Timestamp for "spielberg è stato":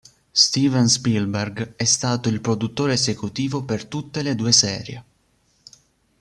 0.87-2.27